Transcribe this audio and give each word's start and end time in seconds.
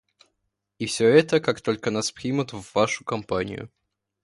И 0.79 0.87
все 0.87 1.09
это 1.09 1.37
− 1.37 1.39
как 1.39 1.61
только 1.61 1.91
нас 1.91 2.11
примут 2.11 2.53
в 2.53 2.73
вашу 2.73 3.05
компанию. 3.05 3.69